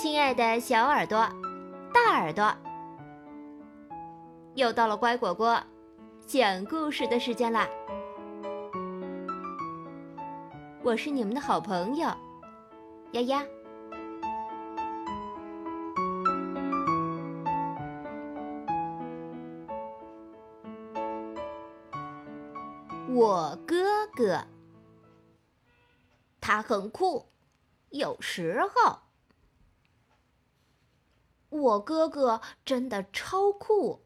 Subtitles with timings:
[0.00, 1.28] 亲爱的小耳朵、
[1.92, 2.54] 大耳朵，
[4.54, 5.60] 又到了乖果果
[6.24, 7.66] 讲故事的时间啦！
[10.84, 12.08] 我是你们的好朋友
[13.10, 13.44] 丫丫。
[23.08, 24.44] 我哥哥，
[26.40, 27.26] 他很酷，
[27.90, 29.07] 有时候。
[31.50, 34.04] 我哥哥真的超酷，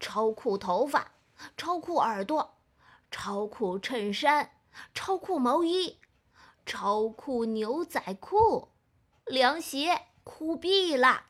[0.00, 1.12] 超酷头发，
[1.56, 2.58] 超酷耳朵，
[3.10, 4.50] 超酷衬衫，
[4.92, 5.98] 超酷毛衣，
[6.66, 8.68] 超酷牛仔裤，
[9.26, 11.26] 凉鞋酷毙了。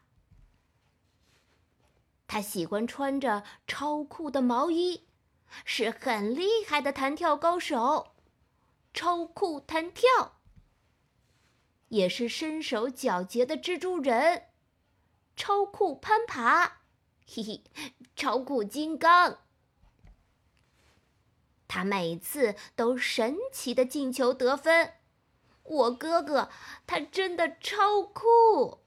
[2.26, 5.06] 他喜欢穿着超酷的毛衣，
[5.64, 8.12] 是很厉害的弹跳高手，
[8.94, 10.40] 超酷弹跳，
[11.88, 14.49] 也是身手矫捷的蜘蛛人。
[15.40, 16.80] 超酷攀爬，
[17.26, 17.64] 嘿嘿，
[18.14, 19.38] 超酷金刚。
[21.66, 24.92] 他每次都神奇的进球得分。
[25.62, 26.50] 我哥哥
[26.86, 28.80] 他真的超酷，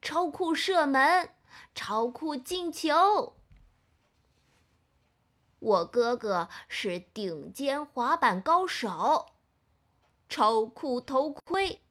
[0.00, 1.28] 超酷射门，
[1.74, 3.36] 超酷进球。
[5.58, 9.26] 我哥哥是顶尖滑板高手，
[10.26, 11.82] 超酷头盔。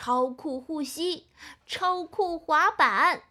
[0.00, 1.26] 超酷护膝，
[1.66, 3.24] 超酷滑板。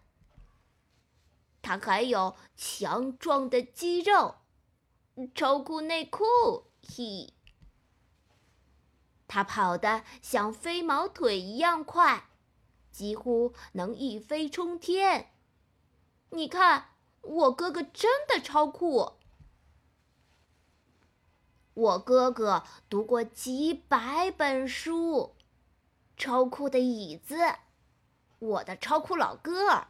[1.61, 4.35] 他还有强壮的肌肉，
[5.33, 6.25] 超酷内裤，
[6.85, 7.33] 嘿。
[9.29, 12.25] 他跑得像飞毛腿一样快，
[12.91, 15.31] 几乎能一飞冲天。
[16.31, 16.89] 你看，
[17.21, 19.13] 我哥哥真的超酷。
[21.73, 25.36] 我哥哥读过几百本书。
[26.17, 27.37] 超酷的椅子，
[28.39, 29.87] 我的超酷老哥。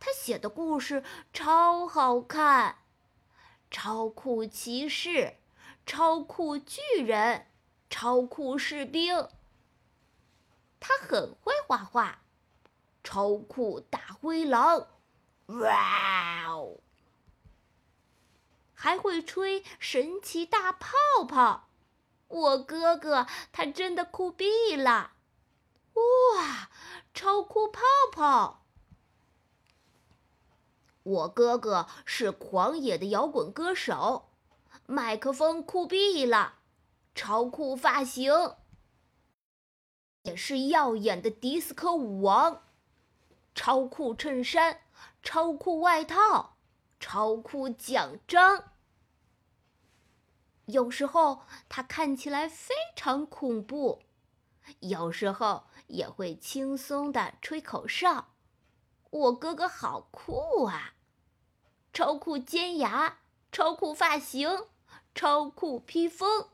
[0.00, 2.78] 他写的故事超好看，
[3.68, 5.34] 超酷骑士，
[5.84, 7.48] 超酷巨人，
[7.90, 9.28] 超酷士兵。
[10.78, 12.20] 他很会画画，
[13.02, 14.86] 超酷大灰狼，
[15.46, 16.78] 哇哦！
[18.72, 20.94] 还会吹神奇大泡
[21.28, 21.67] 泡。
[22.28, 25.12] 我哥哥他真的酷毙了！
[25.94, 26.70] 哇，
[27.12, 27.80] 超酷泡
[28.12, 28.66] 泡！
[31.02, 34.28] 我哥哥是狂野的摇滚歌手，
[34.86, 36.56] 麦克风酷毙了，
[37.14, 38.30] 超酷发型，
[40.24, 42.62] 也是耀眼的迪斯科舞王，
[43.54, 44.82] 超酷衬衫，
[45.22, 46.58] 超酷外套，
[47.00, 48.72] 超酷奖章。
[50.68, 54.02] 有时候他看起来非常恐怖，
[54.80, 58.28] 有时候也会轻松的吹口哨。
[59.08, 60.92] 我哥哥好酷啊！
[61.94, 63.20] 超酷尖牙，
[63.50, 64.66] 超酷发型，
[65.14, 66.50] 超酷披风。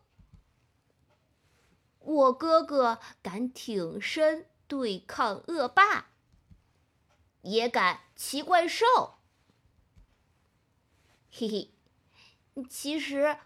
[1.99, 6.11] 我哥哥敢挺身对抗恶霸，
[7.43, 8.87] 也敢骑怪兽。
[11.33, 11.75] 嘿嘿，
[12.71, 13.39] 其实。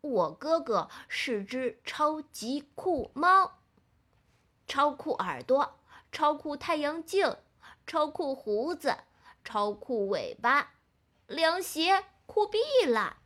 [0.00, 3.58] 我哥哥是只超级酷猫，
[4.66, 5.78] 超酷耳朵，
[6.12, 7.36] 超酷太阳镜，
[7.84, 8.96] 超酷胡子，
[9.44, 10.74] 超酷尾巴，
[11.26, 13.16] 凉鞋酷毙了。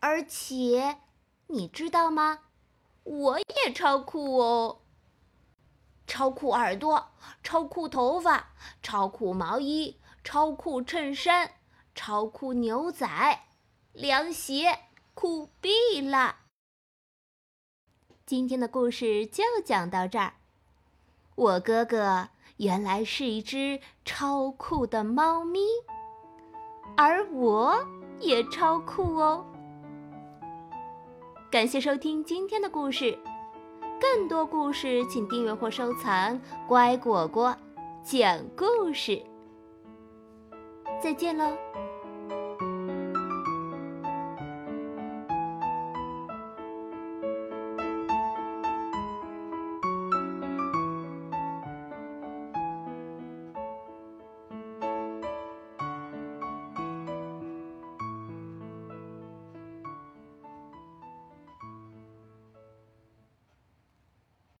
[0.00, 0.98] 而且，
[1.46, 2.40] 你知道吗？
[3.04, 4.82] 我也超酷哦！
[6.06, 7.10] 超酷耳朵，
[7.42, 8.52] 超酷头发，
[8.82, 11.54] 超酷毛衣，超酷衬衫，
[11.94, 13.06] 超酷牛仔。
[13.94, 14.76] 凉鞋
[15.14, 16.34] 酷毙了！
[18.26, 20.32] 今天的故事就讲到这儿。
[21.36, 25.60] 我哥哥原来是一只超酷的猫咪，
[26.96, 27.86] 而我
[28.18, 29.46] 也超酷哦。
[31.52, 33.16] 感谢收听今天的故事，
[34.00, 37.56] 更多故事请订阅或收藏“乖果果
[38.02, 39.22] 讲故事”。
[41.00, 41.56] 再见喽！